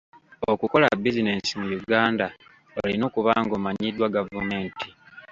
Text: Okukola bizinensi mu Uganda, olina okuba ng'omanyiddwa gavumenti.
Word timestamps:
Okukola 0.51 0.87
bizinensi 1.03 1.51
mu 1.61 1.67
Uganda, 1.79 2.25
olina 2.81 3.03
okuba 3.09 3.31
ng'omanyiddwa 3.45 4.07
gavumenti. 4.15 4.87